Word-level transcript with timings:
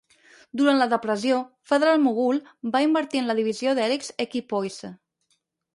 Durant 0.61 0.79
la 0.79 0.87
depressió, 0.93 1.37
Federal-Mogul 1.73 2.41
va 2.77 2.83
invertir 2.89 3.23
en 3.25 3.31
la 3.33 3.39
divisió 3.43 3.79
d'hèlixs 3.81 4.13
Equi-Poise. 4.29 4.93